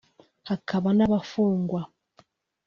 hakaba 0.49 0.89
n’abafungwa 0.97 1.81